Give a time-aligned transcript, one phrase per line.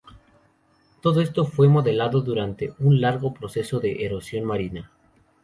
[1.01, 4.89] Todo esto fue moldeado durante un largo proceso de erosión marina.